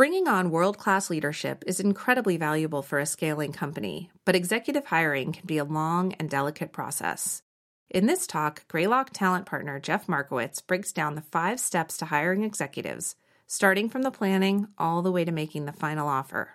[0.00, 5.32] Bringing on world class leadership is incredibly valuable for a scaling company, but executive hiring
[5.32, 7.42] can be a long and delicate process.
[7.90, 12.44] In this talk, Greylock talent partner Jeff Markowitz breaks down the five steps to hiring
[12.44, 13.14] executives,
[13.46, 16.52] starting from the planning all the way to making the final offer.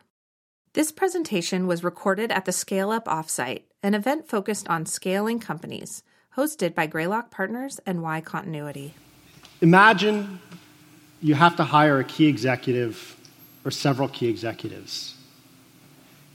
[0.73, 6.01] This presentation was recorded at the Scale Up Offsite, an event focused on scaling companies,
[6.35, 8.95] hosted by Greylock Partners and YC Continuity.
[9.61, 10.39] Imagine
[11.21, 13.14] you have to hire a key executive
[13.65, 15.15] or several key executives.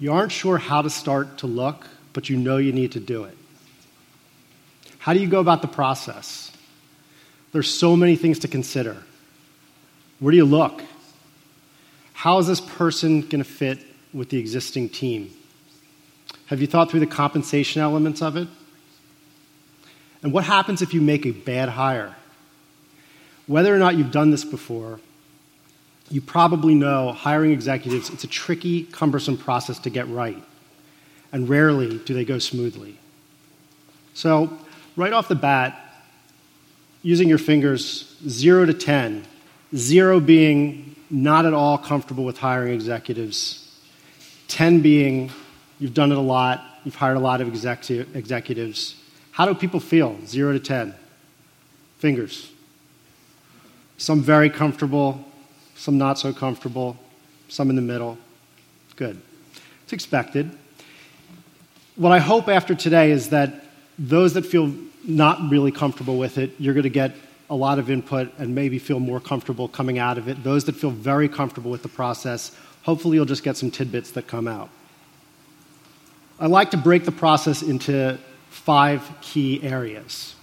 [0.01, 3.25] You aren't sure how to start to look, but you know you need to do
[3.25, 3.37] it.
[4.99, 6.51] How do you go about the process?
[7.53, 8.97] There's so many things to consider.
[10.19, 10.83] Where do you look?
[12.13, 13.79] How is this person going to fit
[14.13, 15.31] with the existing team?
[16.47, 18.49] Have you thought through the compensation elements of it?
[20.23, 22.15] And what happens if you make a bad hire?
[23.47, 25.01] Whether or not you've done this before,
[26.11, 30.43] you probably know hiring executives, it's a tricky, cumbersome process to get right.
[31.33, 32.99] And rarely do they go smoothly.
[34.15, 34.51] So,
[34.97, 35.81] right off the bat,
[37.03, 39.25] using your fingers, zero to 10,
[39.75, 43.71] zero being not at all comfortable with hiring executives,
[44.49, 45.31] 10 being
[45.79, 48.97] you've done it a lot, you've hired a lot of execu- executives.
[49.31, 50.95] How do people feel, zero to 10?
[51.99, 52.51] Fingers.
[53.97, 55.25] Some very comfortable,
[55.81, 56.95] some not so comfortable,
[57.49, 58.19] some in the middle.
[58.97, 59.19] Good.
[59.83, 60.51] It's expected.
[61.97, 63.65] What I hope after today is that
[63.99, 67.13] those that feel not really comfortable with it, you're going to get
[67.49, 70.45] a lot of input and maybe feel more comfortable coming out of it.
[70.45, 74.27] Those that feel very comfortable with the process, hopefully you'll just get some tidbits that
[74.27, 74.69] come out.
[76.39, 78.19] I like to break the process into
[78.51, 80.35] five key areas.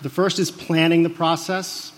[0.00, 1.92] The first is planning the process.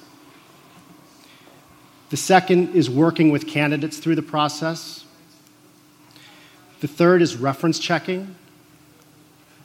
[2.11, 5.05] The second is working with candidates through the process.
[6.81, 8.37] The third is reference checking.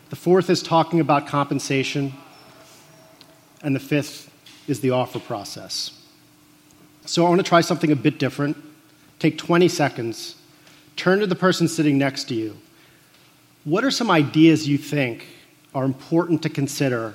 [0.10, 2.14] The fourth is talking about compensation.
[3.62, 4.32] And the fifth
[4.68, 5.92] is the offer process.
[7.06, 8.58] So I want to try something a bit different.
[9.20, 10.36] Take 20 seconds,
[10.96, 12.58] turn to the person sitting next to you.
[13.66, 15.28] What are some ideas you think
[15.76, 17.14] are important to consider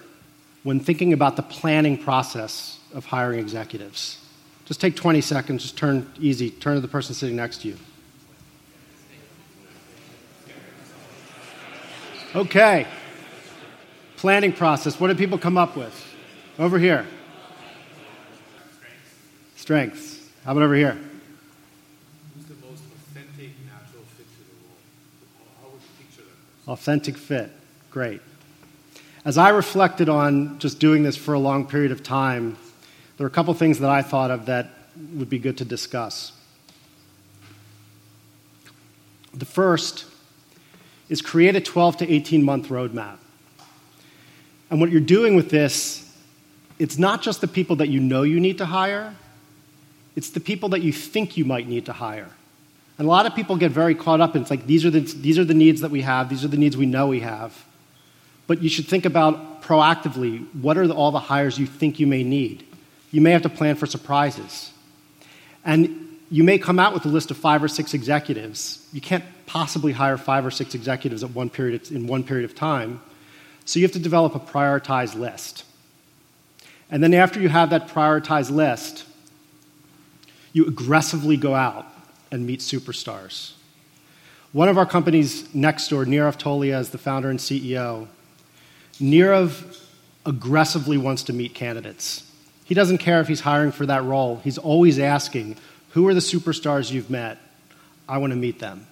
[0.62, 4.18] when thinking about the planning process of hiring executives?
[4.66, 7.76] Just take 20 seconds, just turn easy, turn to the person sitting next to you.
[12.34, 12.86] Okay.
[14.16, 14.98] Planning process.
[14.98, 16.04] What do people come up with?
[16.58, 17.06] Over here.
[19.54, 20.20] Strengths.
[20.44, 20.98] How about over here?
[22.34, 24.76] Who's the most authentic, natural fit to the role?
[25.62, 26.22] How would you picture
[26.66, 27.50] that Authentic fit.
[27.90, 28.20] Great.
[29.24, 32.56] As I reflected on just doing this for a long period of time,
[33.16, 34.70] there are a couple things that I thought of that
[35.14, 36.32] would be good to discuss.
[39.32, 40.06] The first
[41.08, 43.18] is create a 12 to 18 month roadmap.
[44.70, 46.16] And what you're doing with this,
[46.78, 49.14] it's not just the people that you know you need to hire,
[50.16, 52.30] it's the people that you think you might need to hire.
[52.98, 55.00] And a lot of people get very caught up in it's like these are the,
[55.00, 57.64] these are the needs that we have, these are the needs we know we have.
[58.46, 62.06] But you should think about proactively what are the, all the hires you think you
[62.06, 62.64] may need
[63.10, 64.72] you may have to plan for surprises.
[65.64, 68.86] And you may come out with a list of five or six executives.
[68.92, 72.54] You can't possibly hire five or six executives at one period, in one period of
[72.54, 73.00] time.
[73.64, 75.64] So you have to develop a prioritized list.
[76.90, 79.04] And then after you have that prioritized list,
[80.52, 81.86] you aggressively go out
[82.30, 83.52] and meet superstars.
[84.52, 88.08] One of our companies Nextdoor, Nirav Tolia, is the founder and CEO.
[88.94, 89.80] Nirav
[90.24, 92.25] aggressively wants to meet candidates.
[92.66, 94.40] He doesn't care if he's hiring for that role.
[94.44, 95.56] He's always asking,
[95.90, 97.38] Who are the superstars you've met?
[98.08, 98.86] I want to meet them.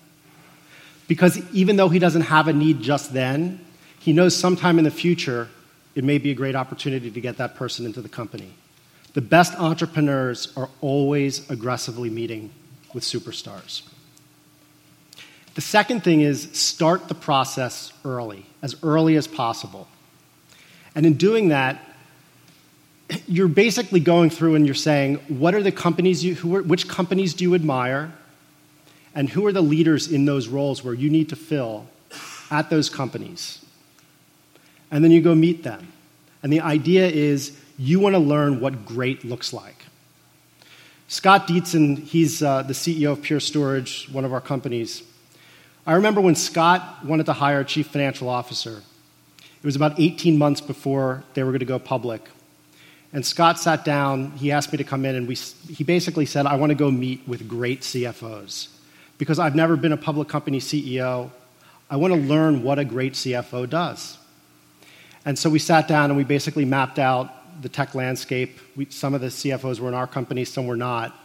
[1.07, 3.61] Because even though he doesn't have a need just then,
[3.99, 5.49] he knows sometime in the future
[5.95, 8.55] it may be a great opportunity to get that person into the company.
[9.13, 12.51] The best entrepreneurs are always aggressively meeting
[12.93, 13.83] with superstars.
[15.55, 19.89] The second thing is start the process early, as early as possible.
[20.95, 21.81] And in doing that,
[23.27, 26.89] you're basically going through and you're saying, what are the companies you, who are, which
[26.89, 28.13] companies do you admire?
[29.15, 31.87] And who are the leaders in those roles where you need to fill
[32.51, 33.65] at those companies?
[34.91, 35.93] And then you go meet them.
[36.43, 39.85] And the idea is you want to learn what great looks like.
[41.09, 45.03] Scott Dietzen, he's uh, the CEO of Pure Storage, one of our companies.
[45.87, 48.83] I remember when Scott wanted to hire a chief financial officer.
[49.39, 52.29] It was about 18 months before they were going to go public.
[53.15, 56.47] And Scott sat down, he asked me to come in, and we, he basically said,
[56.47, 58.69] I want to go meet with great CFOs.
[59.19, 61.31] Because I've never been a public company CEO,
[61.89, 64.19] I want to learn what a great CFO does.
[65.25, 68.59] And so we sat down and we basically mapped out the tech landscape.
[68.75, 71.17] We, some of the CFOs were in our company, some were not.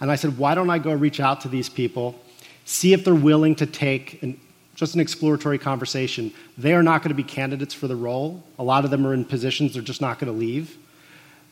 [0.00, 2.20] And I said, why don't I go reach out to these people,
[2.64, 4.40] see if they're willing to take an,
[4.74, 6.32] just an exploratory conversation.
[6.58, 8.42] They are not going to be candidates for the role.
[8.58, 10.76] A lot of them are in positions they're just not going to leave.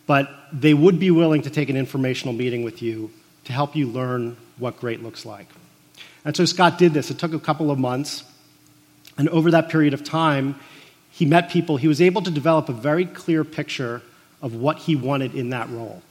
[0.07, 3.11] But they would be willing to take an informational meeting with you
[3.45, 5.47] to help you learn what great looks like.
[6.25, 7.11] And so Scott did this.
[7.11, 8.25] It took a couple of months.
[9.17, 10.59] And over that period of time,
[11.11, 11.77] he met people.
[11.77, 14.03] He was able to develop a very clear picture
[14.43, 16.03] of what he wanted in that role.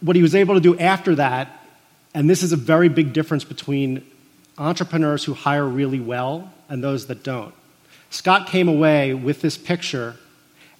[0.00, 1.64] What he was able to do after that,
[2.12, 4.04] and this is a very big difference between
[4.58, 7.54] entrepreneurs who hire really well and those that don't.
[8.10, 10.16] Scott came away with this picture,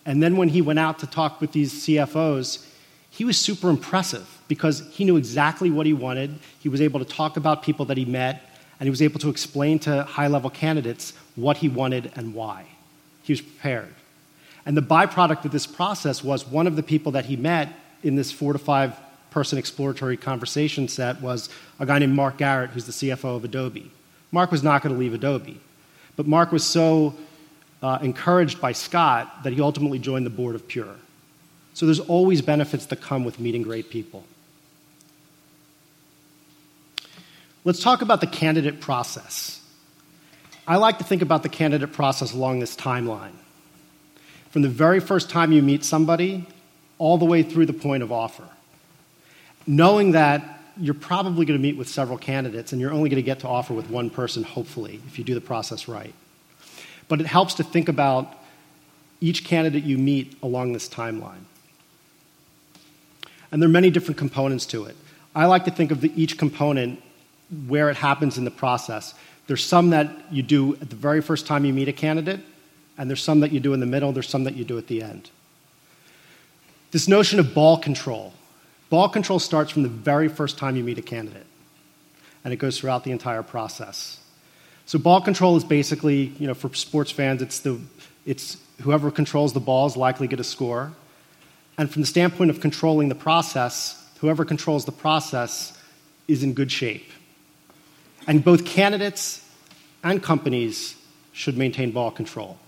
[0.05, 2.67] and then when he went out to talk with these CFOs,
[3.11, 6.39] he was super impressive because he knew exactly what he wanted.
[6.61, 8.43] He was able to talk about people that he met,
[8.81, 12.65] and he was able to explain to high level candidates what he wanted and why.
[13.23, 13.95] He was prepared.
[14.65, 17.69] And the byproduct of this process was one of the people that he met
[18.03, 18.99] in this four to five
[19.31, 21.49] person exploratory conversation set was
[21.81, 23.91] a guy named Mark Garrett, who's the CFO of Adobe.
[24.31, 25.61] Mark was not going to leave Adobe,
[26.17, 27.15] but Mark was so
[27.83, 30.95] uh, encouraged by Scott that he ultimately joined the board of Pure.
[31.75, 34.25] So there's always benefits that come with meeting great people.
[37.65, 39.61] Let's talk about the candidate process.
[40.67, 43.33] I like to think about the candidate process along this timeline.
[44.51, 46.47] From the very first time you meet somebody,
[46.99, 48.45] all the way through the point of offer.
[49.67, 53.23] Knowing that you're probably going to meet with several candidates and you're only going to
[53.23, 56.15] get to offer with one person, hopefully, if you do the process right.
[57.09, 58.35] But it helps to think about
[59.21, 61.45] each candidate you meet along this timeline.
[63.51, 64.97] And there are many different components to it.
[65.35, 67.03] I like to think of the, each component
[67.67, 69.15] where it happens in the process.
[69.47, 72.41] There's some that you do at the very first time you meet a candidate,
[72.97, 74.87] and there's some that you do in the middle, there's some that you do at
[74.87, 75.31] the end.
[76.91, 78.33] This notion of ball control.
[78.91, 81.47] Ball control starts from the very first time you meet a candidate,
[82.45, 84.19] and it goes throughout the entire process.
[84.93, 87.81] So ball control is basically, you know, for sports fans, it's the
[88.27, 90.93] it's whoever controls the ball is likely to get a score.
[91.79, 95.73] And from the standpoint of controlling the process, whoever controls the process
[96.29, 97.11] is in good shape.
[98.27, 99.43] And both candidates
[100.05, 100.95] and companies
[101.33, 102.59] should maintain ball control.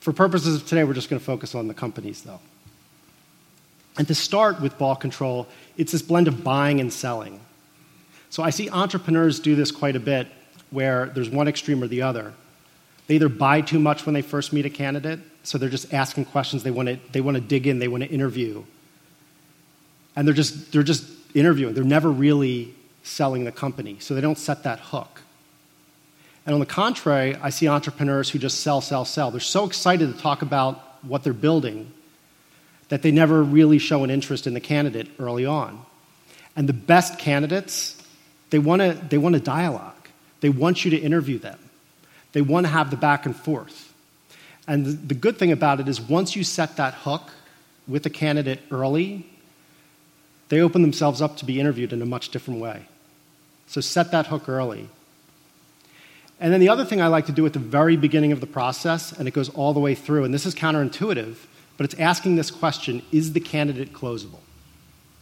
[0.00, 2.40] For purposes of today, we're just going to focus on the companies, though.
[3.98, 7.40] And to start with ball control, it's this blend of buying and selling.
[8.30, 10.28] So I see entrepreneurs do this quite a bit
[10.70, 12.32] where there's one extreme or the other.
[13.08, 16.26] They either buy too much when they first meet a candidate, so they're just asking
[16.26, 18.62] questions, they want to, they want to dig in, they want to interview.
[20.14, 21.04] And they're just, they're just
[21.34, 21.74] interviewing.
[21.74, 25.22] They're never really selling the company, so they don't set that hook.
[26.46, 29.30] And on the contrary, I see entrepreneurs who just sell, sell, sell.
[29.30, 31.92] They're so excited to talk about what they're building
[32.88, 35.84] that they never really show an interest in the candidate early on.
[36.56, 37.99] And the best candidates,
[38.50, 39.94] they want to they want a dialogue.
[40.40, 41.58] They want you to interview them.
[42.32, 43.92] They want to have the back and forth.
[44.66, 47.30] And the, the good thing about it is once you set that hook
[47.88, 49.26] with a candidate early,
[50.48, 52.82] they open themselves up to be interviewed in a much different way.
[53.66, 54.88] So set that hook early.
[56.40, 58.46] And then the other thing I like to do at the very beginning of the
[58.46, 61.36] process, and it goes all the way through, and this is counterintuitive,
[61.76, 64.40] but it's asking this question is the candidate closable?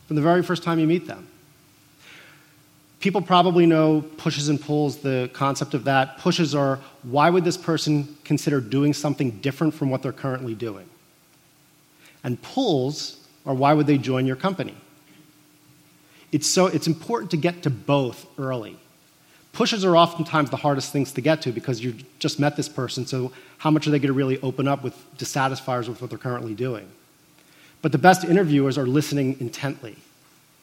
[0.07, 1.27] From the very first time you meet them.
[3.01, 6.19] People probably know pushes and pulls, the concept of that.
[6.19, 10.89] Pushes are why would this person consider doing something different from what they're currently doing?
[12.25, 14.75] And pulls are why would they join your company?
[16.33, 18.77] It's, so, it's important to get to both early.
[19.53, 23.07] Pushes are oftentimes the hardest things to get to because you just met this person,
[23.07, 26.19] so how much are they going to really open up with dissatisfiers with what they're
[26.19, 26.89] currently doing?
[27.81, 29.97] But the best interviewers are listening intently.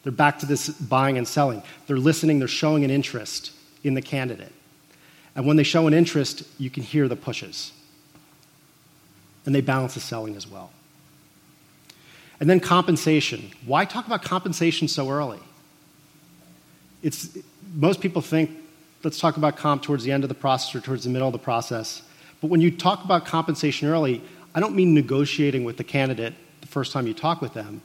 [0.06, 1.64] They're back to this buying and selling.
[1.88, 3.52] They're listening, they're showing an interest
[3.84, 4.54] in the candidate.
[5.36, 7.74] And when they show an interest, you can hear the pushes.
[9.46, 10.72] And they balance the selling as well.
[12.40, 13.52] And then compensation.
[13.66, 15.42] Why talk about compensation so early?
[17.06, 17.38] it's,
[17.76, 18.50] most people think,
[19.04, 21.34] let's talk about comp towards the end of the process or towards the middle of
[21.34, 22.02] the process.
[22.42, 24.24] But when you talk about compensation early,
[24.56, 27.84] I don't mean negotiating with the candidate the first time you talk with them,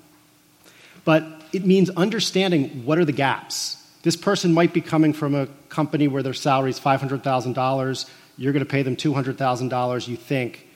[1.04, 3.76] but it means understanding what are the gaps.
[4.02, 8.10] This person might be coming from a company where their salary is $500,000.
[8.38, 10.08] You're going to pay them $200,000.
[10.08, 10.66] You think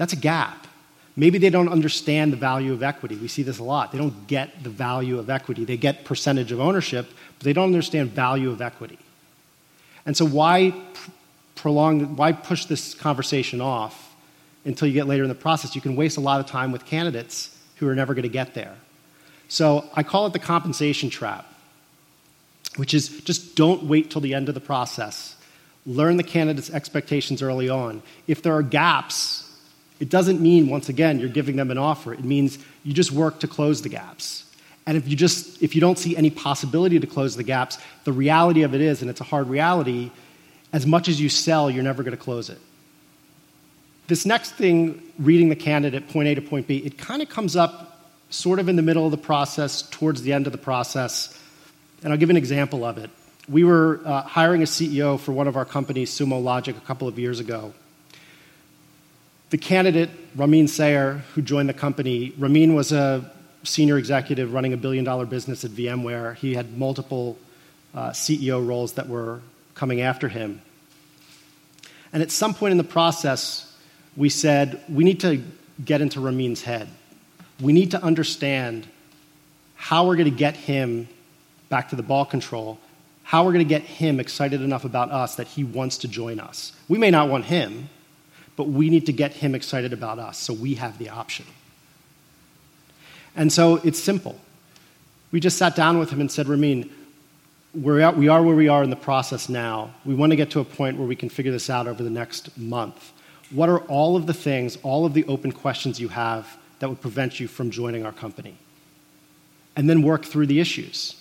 [0.00, 0.66] That's a gap.
[1.14, 3.16] Maybe they don't understand the value of equity.
[3.16, 3.92] We see this a lot.
[3.92, 5.66] They don't get the value of equity.
[5.66, 8.98] They get percentage of ownership, but they don't understand value of equity.
[10.06, 10.72] And so why
[11.54, 14.16] prolong, why push this conversation off
[14.64, 15.74] until you get later in the process?
[15.74, 18.54] You can waste a lot of time with candidates who are never going to get
[18.54, 18.74] there.
[19.50, 21.44] So I call it the compensation trap,
[22.76, 25.34] which is just don't wait till the end of the process.
[25.84, 28.00] Learn the candidate's expectations early on.
[28.28, 29.52] If there are gaps,
[29.98, 32.14] it doesn't mean, once again, you're giving them an offer.
[32.14, 34.44] It means you just work to close the gaps.
[34.86, 38.12] And if you just if you don't see any possibility to close the gaps, the
[38.12, 40.12] reality of it is, and it's a hard reality,
[40.72, 42.58] as much as you sell, you're never going to close it.
[44.06, 47.56] This next thing, reading the candidate point A to point B, it kind of comes
[47.56, 47.89] up
[48.30, 51.38] sort of in the middle of the process, towards the end of the process.
[52.02, 53.10] And I'll give an example of it.
[53.48, 57.08] We were uh, hiring a CEO for one of our companies, Sumo Logic, a couple
[57.08, 57.74] of years ago.
[59.50, 63.28] The candidate, Ramin Sayer, who joined the company, Ramin was a
[63.64, 66.36] senior executive running a billion dollar business at VMware.
[66.36, 67.36] He had multiple
[67.94, 69.40] uh, CEO roles that were
[69.74, 70.62] coming after him.
[72.12, 73.76] And at some point in the process,
[74.16, 75.42] we said, we need to
[75.84, 76.88] get into Ramin's head.
[77.60, 78.88] We need to understand
[79.74, 81.08] how we're going to get him
[81.68, 82.78] back to the ball control,
[83.22, 86.40] how we're going to get him excited enough about us that he wants to join
[86.40, 86.72] us.
[86.88, 87.88] We may not want him,
[88.56, 91.46] but we need to get him excited about us so we have the option.
[93.36, 94.38] And so it's simple.
[95.32, 96.90] We just sat down with him and said, Ramin,
[97.72, 99.94] we're at, we are where we are in the process now.
[100.04, 102.10] We want to get to a point where we can figure this out over the
[102.10, 103.12] next month.
[103.50, 107.00] What are all of the things, all of the open questions you have that would
[107.00, 108.56] prevent you from joining our company?
[109.76, 111.14] And then work through the issues.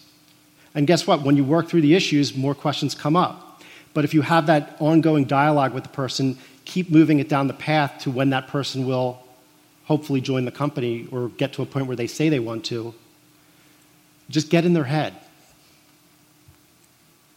[0.73, 1.21] And guess what?
[1.21, 3.61] When you work through the issues, more questions come up.
[3.93, 7.53] But if you have that ongoing dialogue with the person, keep moving it down the
[7.53, 9.21] path to when that person will
[9.85, 12.93] hopefully join the company or get to a point where they say they want to.
[14.29, 15.15] Just get in their head.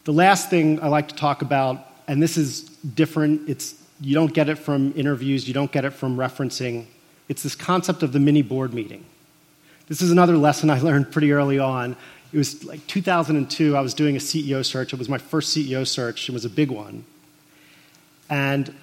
[0.04, 4.34] The last thing I like to talk about, and this is different, it's, you don't
[4.34, 6.86] get it from interviews, you don't get it from referencing,
[7.32, 9.06] it's this concept of the mini board meeting.
[9.86, 11.96] This is another lesson I learned pretty early on.
[12.30, 14.92] It was like 2002, I was doing a CEO search.
[14.92, 17.06] It was my first CEO search, it was a big one.
[18.28, 18.74] And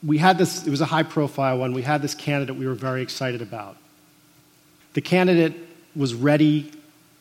[0.00, 1.72] we had this, it was a high profile one.
[1.72, 3.76] We had this candidate we were very excited about.
[4.92, 5.56] The candidate
[5.96, 6.70] was ready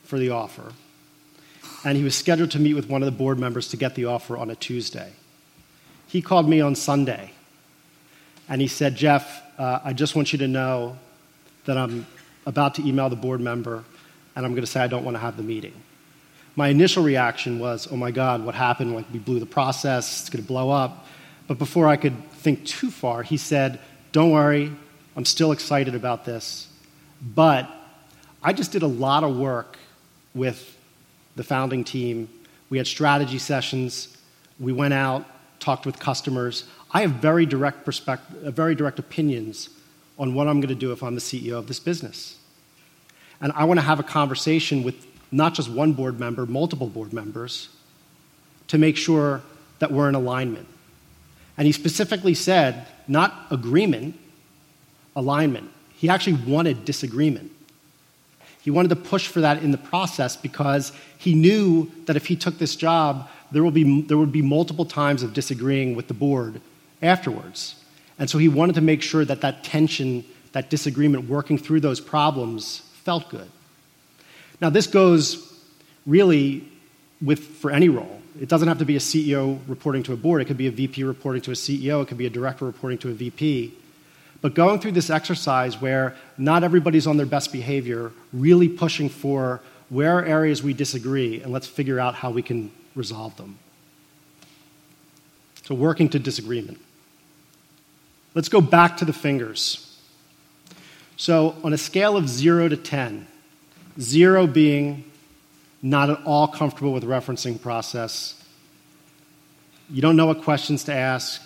[0.04, 0.74] for the offer,
[1.84, 4.06] and he was scheduled to meet with one of the board members to get the
[4.06, 5.12] offer on a Tuesday.
[6.06, 7.32] He called me on Sunday,
[8.52, 10.98] and he said, Jeff, uh, I just want you to know
[11.64, 12.06] that I'm
[12.46, 13.86] about to email the board member,
[14.36, 15.74] and I'm going to say I don't want to have the meeting.
[16.58, 18.94] My initial reaction was, oh my God, what happened?
[18.94, 21.08] Like, we blew the process, it's going to blow up.
[21.48, 23.80] But before I could think too far, he said,
[24.12, 24.70] Don't worry,
[25.16, 26.68] I'm still excited about this.
[27.22, 27.70] But
[28.44, 29.78] I just did a lot of work
[30.36, 30.78] with
[31.38, 32.28] the founding team.
[32.70, 34.18] We had strategy sessions.
[34.60, 35.26] We went out,
[35.62, 36.66] talked with customers.
[36.94, 39.70] I have very direct perspective, uh, very direct opinions
[40.20, 42.38] on what I'm going to do if I'm the CEO of this business.
[43.40, 47.14] And I want to have a conversation with not just one board member, multiple board
[47.14, 47.70] members,
[48.68, 49.42] to make sure
[49.80, 50.68] that we're in alignment.
[51.58, 54.20] And he specifically said, not agreement,
[55.16, 55.72] alignment.
[55.96, 57.52] He actually wanted disagreement.
[58.62, 62.36] He wanted to push for that in the process because he knew that if he
[62.36, 66.14] took this job, there, will be, there would be multiple times of disagreeing with the
[66.14, 66.62] board
[67.02, 67.76] afterwards.
[68.20, 72.00] And so he wanted to make sure that that tension, that disagreement, working through those
[72.00, 73.50] problems felt good.
[74.62, 75.60] Now, this goes
[76.06, 76.68] really
[77.22, 78.22] with, for any role.
[78.40, 80.72] It doesn't have to be a CEO reporting to a board, it could be a
[80.72, 83.74] VP reporting to a CEO, it could be a director reporting to a VP.
[84.42, 89.62] But going through this exercise where not everybody's on their best behavior, really pushing for
[89.90, 93.60] where are areas we disagree, and let's figure out how we can resolve them.
[95.64, 96.80] So, working to disagreement.
[98.34, 99.88] Let's go back to the fingers.
[101.18, 103.28] So, on a scale of 0 to 10,
[104.00, 105.04] 0 being
[105.82, 108.42] not at all comfortable with referencing process.
[109.90, 111.42] You don't know what questions to ask.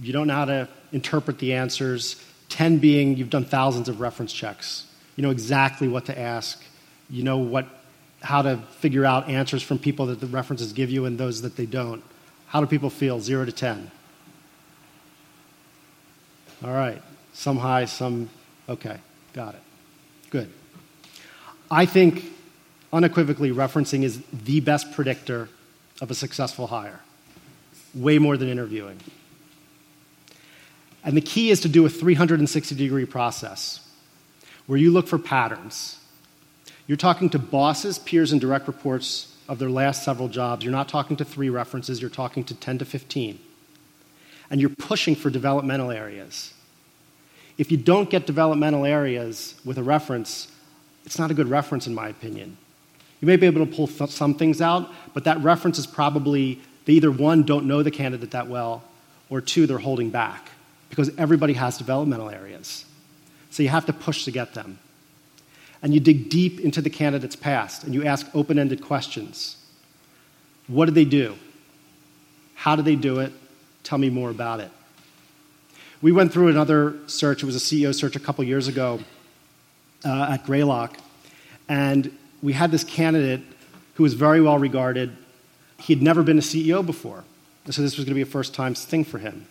[0.00, 2.22] You don't know how to interpret the answers.
[2.50, 4.86] 10 being you've done thousands of reference checks.
[5.16, 6.62] You know exactly what to ask.
[7.10, 7.66] You know what,
[8.22, 11.56] how to figure out answers from people that the references give you and those that
[11.56, 12.02] they don't.
[12.46, 13.90] How do people feel, 0 to 10?
[16.64, 17.00] All right.
[17.32, 18.28] Some high, some,
[18.68, 18.98] okay,
[19.32, 19.60] got it.
[20.30, 20.50] Good.
[21.70, 22.24] I think
[22.92, 25.48] unequivocally, referencing is the best predictor
[26.00, 27.00] of a successful hire,
[27.94, 28.98] way more than interviewing.
[31.04, 33.86] And the key is to do a 360 degree process
[34.66, 35.98] where you look for patterns.
[36.86, 40.64] You're talking to bosses, peers, and direct reports of their last several jobs.
[40.64, 43.38] You're not talking to three references, you're talking to 10 to 15.
[44.50, 46.54] And you're pushing for developmental areas.
[47.58, 50.50] If you don't get developmental areas with a reference,
[51.04, 52.56] it's not a good reference, in my opinion.
[53.20, 56.60] You may be able to pull th- some things out, but that reference is probably
[56.88, 58.82] they either one, don't know the candidate that well,
[59.28, 60.48] or two, they're holding back
[60.88, 62.86] because everybody has developmental areas.
[63.50, 64.78] So you have to push to get them.
[65.82, 69.56] And you dig deep into the candidate's past and you ask open ended questions.
[70.66, 71.36] What did they do?
[72.54, 73.32] How did they do it?
[73.88, 74.70] Tell me more about it.
[76.02, 79.00] We went through another search, it was a CEO search a couple years ago
[80.04, 80.98] uh, at Greylock,
[81.70, 83.40] and we had this candidate
[83.94, 85.16] who was very well regarded.
[85.78, 87.24] He had never been a CEO before,
[87.70, 89.46] so this was going to be a first time thing for him.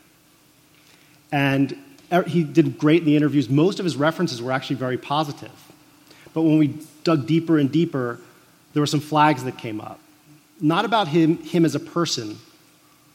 [1.32, 1.76] And
[2.14, 3.50] er, he did great in the interviews.
[3.50, 5.50] Most of his references were actually very positive.
[6.36, 8.20] But when we dug deeper and deeper,
[8.74, 10.00] there were some flags that came up.
[10.62, 12.38] Not about him, him as a person,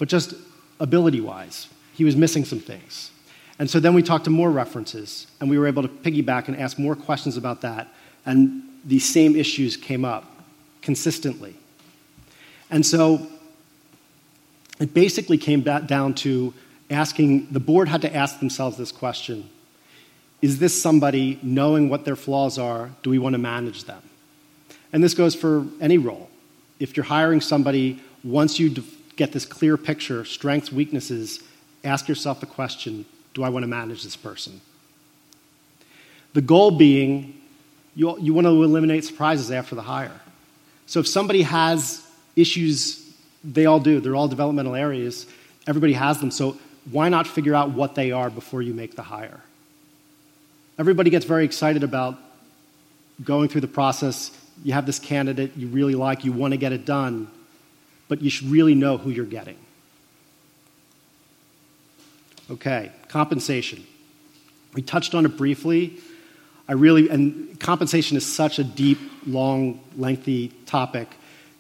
[0.01, 0.35] but just
[0.83, 1.69] ability wise.
[1.95, 3.11] He was missing some things.
[3.59, 6.59] And so then we talked to more references, and we were able to piggyback and
[6.59, 7.89] ask more questions about that.
[8.27, 10.25] And these same issues came up
[10.81, 11.57] consistently.
[12.71, 13.27] And so
[14.81, 16.53] it basically came back down to
[16.91, 19.49] asking the board had to ask themselves this question
[20.41, 24.03] Is this somebody, knowing what their flaws are, do we want to manage them?
[24.93, 26.29] And this goes for any role.
[26.81, 28.71] If you're hiring somebody, once you
[29.23, 31.41] get this clear picture, strengths, weaknesses,
[31.85, 34.61] ask yourself the question Do I want to manage this person?
[36.33, 37.41] The goal being
[37.95, 40.21] you, you want to eliminate surprises after the hire.
[40.87, 43.15] So if somebody has issues,
[43.45, 45.27] they all do, they're all developmental areas,
[45.69, 46.33] everybody has them.
[46.33, 46.57] So
[46.91, 49.41] why not figure out what they are before you make the hire?
[50.79, 52.19] Everybody gets very excited about
[53.23, 54.37] going through the process.
[54.65, 57.29] You have this candidate you really like, you want to get it done,
[58.09, 59.57] but you should really know who you're getting.
[62.51, 63.87] Okay, compensation.
[64.75, 65.99] We touched on it briefly.
[66.69, 71.09] I really, and compensation is such a deep, long, lengthy topic.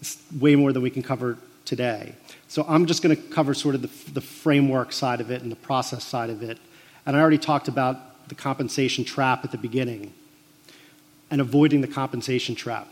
[0.00, 2.14] It's way more than we can cover today.
[2.48, 5.50] So I'm just going to cover sort of the, the framework side of it and
[5.50, 6.58] the process side of it.
[7.06, 10.12] And I already talked about the compensation trap at the beginning
[11.30, 12.86] and avoiding the compensation trap.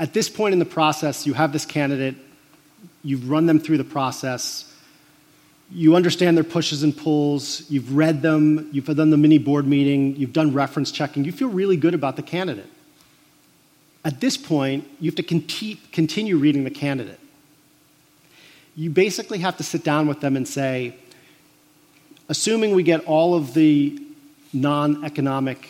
[0.00, 2.14] At this point in the process, you have this candidate,
[3.04, 4.64] you've run them through the process,
[5.70, 10.16] you understand their pushes and pulls, you've read them, you've done the mini board meeting,
[10.16, 12.70] you've done reference checking, you feel really good about the candidate.
[14.02, 17.20] At this point, you have to continue reading the candidate.
[18.74, 20.96] You basically have to sit down with them and say,
[22.30, 24.00] assuming we get all of the
[24.54, 25.68] non economic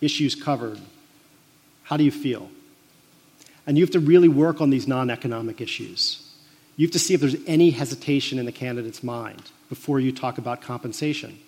[0.00, 0.80] issues covered,
[1.88, 2.50] how do you feel?
[3.66, 6.22] And you have to really work on these non economic issues.
[6.76, 10.36] You have to see if there's any hesitation in the candidate's mind before you talk
[10.36, 11.38] about compensation.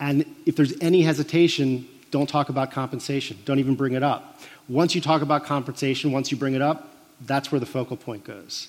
[0.00, 3.36] And if there's any hesitation, don't talk about compensation.
[3.44, 4.40] Don't even bring it up.
[4.68, 6.88] Once you talk about compensation, once you bring it up,
[7.20, 8.68] that's where the focal point goes.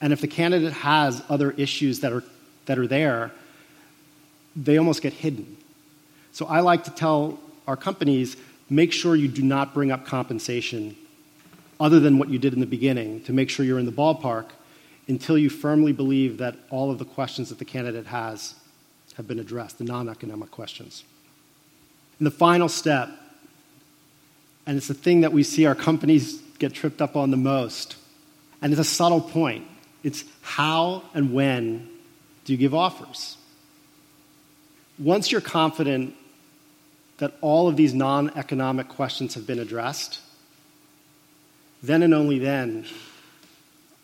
[0.00, 2.24] And if the candidate has other issues that are,
[2.64, 3.32] that are there,
[4.56, 5.58] they almost get hidden.
[6.32, 8.38] So I like to tell our companies
[8.68, 10.96] make sure you do not bring up compensation
[11.80, 14.46] other than what you did in the beginning to make sure you're in the ballpark
[15.06, 18.54] until you firmly believe that all of the questions that the candidate has
[19.16, 21.04] have been addressed, the non economic questions.
[22.18, 23.10] And the final step,
[24.66, 27.96] and it's the thing that we see our companies get tripped up on the most,
[28.62, 29.66] and it's a subtle point
[30.04, 31.88] it's how and when
[32.44, 33.38] do you give offers?
[34.98, 36.14] Once you're confident
[37.18, 40.20] that all of these non economic questions have been addressed,
[41.82, 42.86] then and only then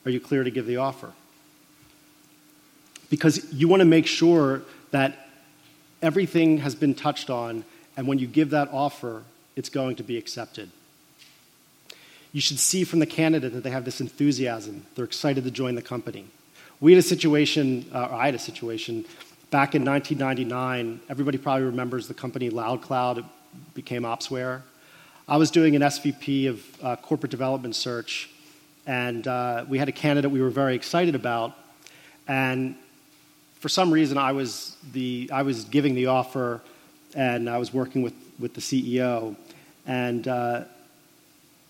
[0.04, 1.12] are you clear to give the offer?
[3.08, 5.28] Because you want to make sure that
[6.00, 7.64] everything has been touched on,
[7.96, 9.24] and when you give that offer,
[9.56, 10.70] it's going to be accepted.
[12.32, 14.86] You should see from the candidate that they have this enthusiasm.
[14.94, 16.26] They're excited to join the company.
[16.78, 19.04] We had a situation, uh, I had a situation
[19.50, 21.00] back in 1999.
[21.08, 23.18] Everybody probably remembers the company LoudCloud.
[23.18, 23.24] It
[23.74, 24.62] became Opsware.
[25.26, 28.30] I was doing an SVP of uh, corporate development search
[28.86, 31.56] and uh, we had a candidate we were very excited about.
[32.26, 32.76] And
[33.58, 36.60] for some reason, I was, the, I was giving the offer
[37.14, 39.36] and I was working with, with the CEO.
[39.86, 40.64] And uh,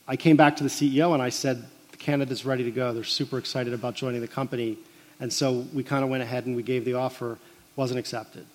[0.07, 2.93] I came back to the CEO and I said, The candidate's ready to go.
[2.93, 4.79] They're super excited about joining the company.
[5.19, 7.39] And so we kind of went ahead and we gave the offer,
[7.77, 8.47] wasn't accepted.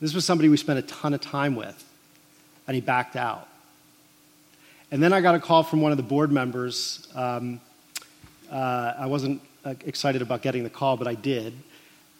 [0.00, 1.84] This was somebody we spent a ton of time with,
[2.66, 3.48] and he backed out.
[4.90, 7.08] And then I got a call from one of the board members.
[7.14, 7.60] Um,
[8.50, 11.54] uh, I wasn't uh, excited about getting the call, but I did.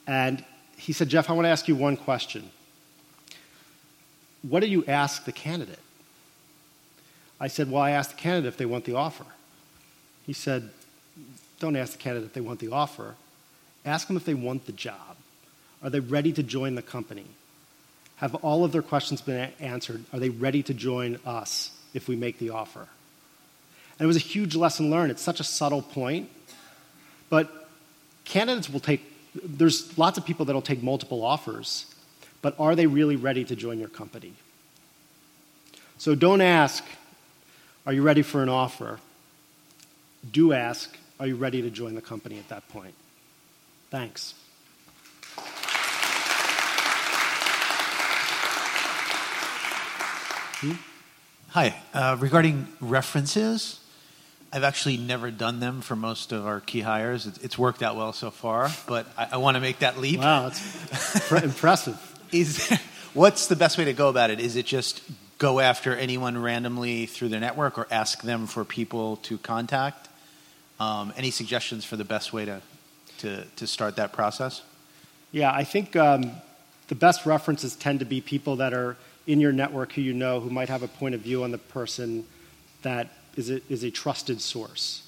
[0.06, 0.44] And
[0.76, 2.50] he said, Jeff, I want to ask you one question.
[4.42, 5.78] What do you ask the candidate?
[7.40, 9.26] I said, Well, I asked the candidate if they want the offer.
[10.24, 10.70] He said,
[11.60, 13.14] Don't ask the candidate if they want the offer.
[13.84, 15.15] Ask them if they want the job.
[15.86, 17.26] Are they ready to join the company?
[18.16, 20.04] Have all of their questions been answered?
[20.12, 22.80] Are they ready to join us if we make the offer?
[22.80, 25.12] And it was a huge lesson learned.
[25.12, 26.28] It's such a subtle point,
[27.30, 27.68] but
[28.24, 29.00] candidates will take,
[29.44, 31.86] there's lots of people that'll take multiple offers,
[32.42, 34.32] but are they really ready to join your company?
[35.98, 36.84] So don't ask,
[37.86, 38.98] are you ready for an offer?
[40.28, 42.94] Do ask, are you ready to join the company at that point?
[43.88, 44.34] Thanks.
[50.60, 50.72] Hmm?
[51.48, 51.76] Hi.
[51.92, 53.78] Uh, regarding references,
[54.50, 57.26] I've actually never done them for most of our key hires.
[57.26, 60.20] It's, it's worked out well so far, but I, I want to make that leap.
[60.20, 62.00] Wow, that's impressive.
[62.32, 62.80] Is there,
[63.12, 64.40] what's the best way to go about it?
[64.40, 65.02] Is it just
[65.36, 70.08] go after anyone randomly through their network or ask them for people to contact?
[70.80, 72.62] Um, any suggestions for the best way to,
[73.18, 74.62] to, to start that process?
[75.32, 76.30] Yeah, I think um,
[76.88, 80.40] the best references tend to be people that are in your network who you know
[80.40, 82.24] who might have a point of view on the person
[82.82, 85.02] that is a, is a trusted source.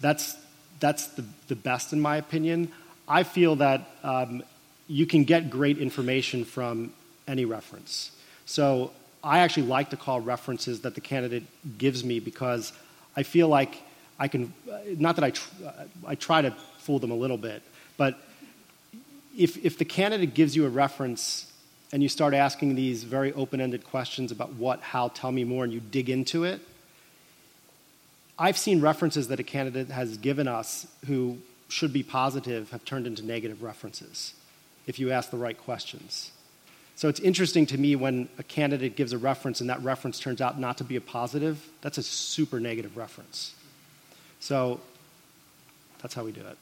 [0.00, 0.36] That's,
[0.80, 2.70] that's the, the best, in my opinion.
[3.08, 4.42] I feel that um,
[4.86, 6.92] you can get great information from
[7.26, 8.12] any reference.
[8.46, 11.44] So I actually like to call references that the candidate
[11.78, 12.72] gives me because
[13.16, 13.82] I feel like
[14.18, 14.52] I can,
[14.98, 15.50] not that I, tr-
[16.06, 17.62] I try to fool them a little bit,
[17.96, 18.18] but
[19.36, 21.50] if, if the candidate gives you a reference
[21.94, 25.62] and you start asking these very open ended questions about what, how, tell me more,
[25.62, 26.60] and you dig into it,
[28.36, 33.06] I've seen references that a candidate has given us who should be positive have turned
[33.06, 34.34] into negative references
[34.88, 36.32] if you ask the right questions.
[36.96, 40.40] So it's interesting to me when a candidate gives a reference and that reference turns
[40.40, 43.54] out not to be a positive, that's a super negative reference.
[44.40, 44.80] So
[46.02, 46.58] that's how we do it.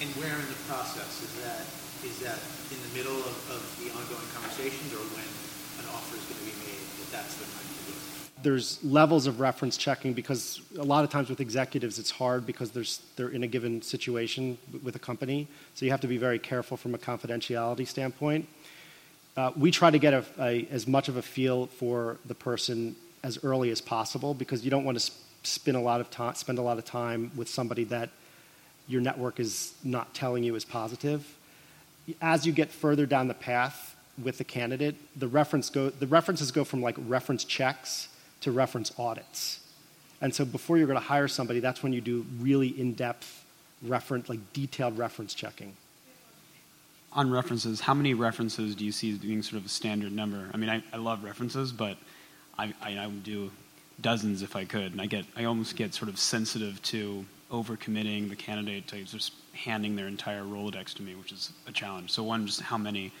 [0.00, 1.91] And where in the process is that?
[2.04, 2.38] Is that
[2.72, 5.22] in the middle of, of the ongoing conversations or when
[5.78, 8.42] an offer is going to be made that that's the time to do it?
[8.42, 12.72] There's levels of reference checking because a lot of times with executives it's hard because
[13.14, 15.46] they're in a given situation with a company.
[15.74, 18.48] So you have to be very careful from a confidentiality standpoint.
[19.36, 22.96] Uh, we try to get a, a, as much of a feel for the person
[23.22, 25.12] as early as possible because you don't want to
[25.44, 28.10] spend a lot of time, spend a lot of time with somebody that
[28.88, 31.36] your network is not telling you is positive.
[32.20, 36.50] As you get further down the path with the candidate, the, reference go, the references
[36.50, 38.08] go from like reference checks
[38.40, 39.60] to reference audits.
[40.20, 43.44] And so before you're going to hire somebody, that's when you do really in-depth
[43.82, 45.74] reference, like detailed reference checking
[47.14, 50.48] on references, how many references do you see as being sort of a standard number?
[50.52, 51.96] I mean, I, I love references, but
[52.58, 53.50] I, I, I, would do
[54.00, 58.28] dozens if I could, and I get I almost get sort of sensitive to overcommitting
[58.28, 62.10] the candidate to just handing their entire Rolodex to me, which is a challenge.
[62.10, 63.12] So one, just how many,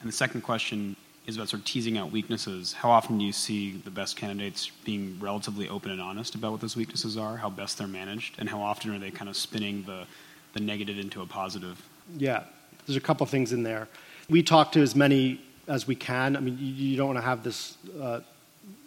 [0.00, 2.72] and the second question is about sort of teasing out weaknesses.
[2.72, 6.60] How often do you see the best candidates being relatively open and honest about what
[6.60, 9.84] those weaknesses are, how best they're managed, and how often are they kind of spinning
[9.84, 10.06] the
[10.52, 11.80] the negative into a positive?
[12.16, 12.44] Yeah,
[12.86, 13.88] there's a couple things in there.
[14.28, 16.36] We talk to as many as we can.
[16.36, 18.20] I mean, you, don't want to have this uh,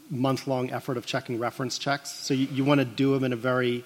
[0.09, 2.11] month long effort of checking reference checks.
[2.11, 3.85] So you, you want to do them in a very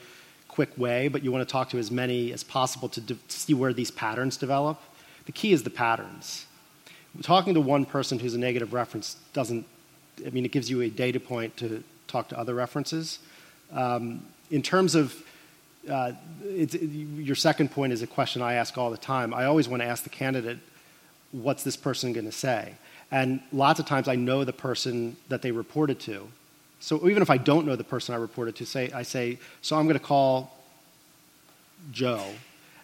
[0.58, 3.54] quick way, but you want to talk to as many as possible to, de- see
[3.54, 4.82] where these patterns develop.
[5.28, 6.48] The key is the patterns.
[7.22, 9.68] Talking to one person who's a negative reference doesn't,
[10.26, 13.20] I mean, it gives you a data point to talk to other references.
[13.72, 15.16] Um, in terms of
[15.88, 19.36] uh, it, your second point is a question I ask all the time.
[19.36, 20.58] I always want to ask the candidate,
[21.32, 22.74] what's this person going to say?
[23.12, 26.28] And lots of times I know the person that they reported to.
[26.80, 29.76] So even if I don't know the person I reported to, say I say, so
[29.78, 30.56] I'm going to call
[31.92, 32.24] Joe,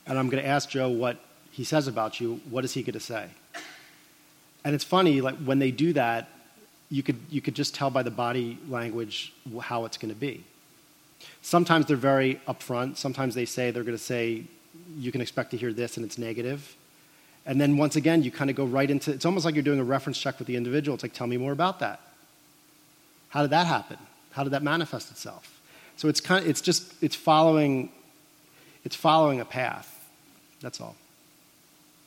[0.06, 1.18] and I'm going to ask Joe what
[1.52, 2.42] he says about you.
[2.50, 3.28] What is he going to say?
[4.66, 6.30] And it's funny, like when they do that,
[6.90, 10.44] you could you could just tell by the body language how it's going to be.
[11.42, 12.98] Sometimes they're very upfront.
[12.98, 14.44] Sometimes they say they're going to say,
[14.98, 16.76] you can expect to hear this, and it's negative.
[17.46, 19.80] And then once again, you kind of go right into it's almost like you're doing
[19.80, 20.96] a reference check with the individual.
[20.96, 22.00] It's like, tell me more about that.
[23.34, 23.98] How did that happen?
[24.34, 25.60] How did that manifest itself?
[25.98, 27.90] So it's kind of, it's just it's following
[28.86, 29.90] it's following a path.
[30.62, 30.96] That's all.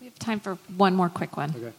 [0.01, 1.51] We have time for one more quick one.
[1.51, 1.73] Okay.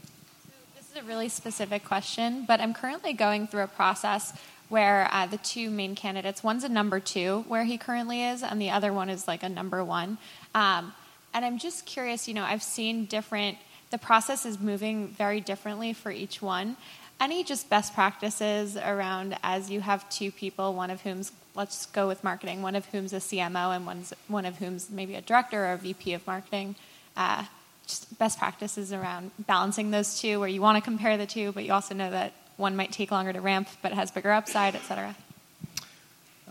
[0.75, 4.33] This is a really specific question, but I'm currently going through a process
[4.67, 8.62] where uh, the two main candidates, one's a number two, where he currently is, and
[8.62, 10.17] the other one is like a number one.
[10.53, 10.93] Um,
[11.33, 13.57] and I'm just curious, you know, I've seen different,
[13.91, 16.75] the process is moving very differently for each one.
[17.19, 22.08] Any just best practices around as you have two people, one of whom's, let's go
[22.08, 25.65] with marketing, one of whom's a CMO and one's, one of whom's maybe a director
[25.65, 26.75] or a VP of marketing?
[27.15, 27.45] Uh,
[27.88, 31.63] just best practices around balancing those two where you want to compare the two, but
[31.63, 34.84] you also know that one might take longer to ramp but has bigger upside, et
[34.84, 35.15] cetera?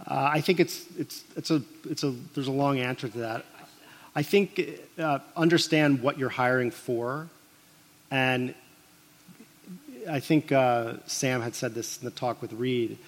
[0.07, 3.45] Uh, I think it's, it's, it's a, it's a, there's a long answer to that.
[4.17, 4.61] I think
[4.99, 7.29] uh, understand what you're hiring for.
[8.11, 8.55] And
[10.09, 12.99] I think uh, Sam had said this in the talk with Reed.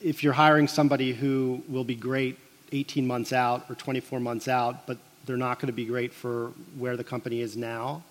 [0.00, 2.38] If you're hiring somebody who will be great
[2.72, 6.52] 18 months out or 24 months out, but they're not going to be great for
[6.78, 8.02] where the company is now,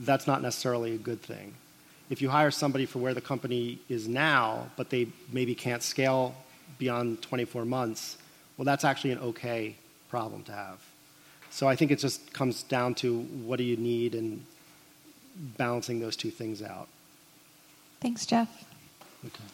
[0.00, 1.54] that's not necessarily a good thing.
[2.10, 6.34] If you hire somebody for where the company is now, but they maybe can't scale
[6.78, 8.18] beyond 24 months,
[8.56, 9.76] well, that's actually an okay
[10.08, 10.78] problem to have.
[11.50, 14.44] So I think it just comes down to what do you need and
[15.56, 16.88] balancing those two things out.
[18.02, 18.48] Thanks, Jeff.
[19.24, 19.44] Okay.